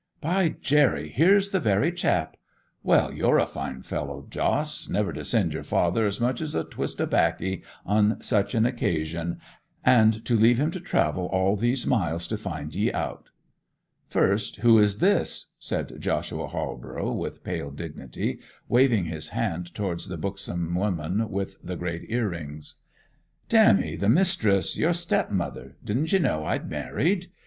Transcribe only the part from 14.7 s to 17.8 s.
is this?' said Joshua Halborough with pale